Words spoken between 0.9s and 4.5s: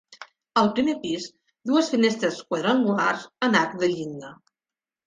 pis, dues finestres quadrangulars en arc de llinda.